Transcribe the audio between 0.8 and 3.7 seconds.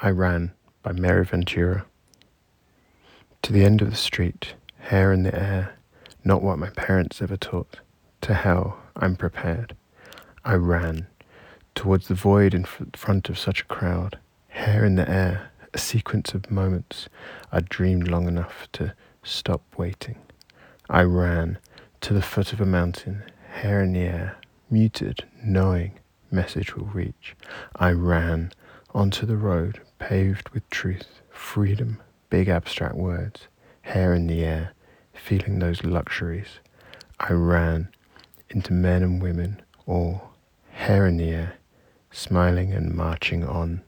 by Mary Ventura. To the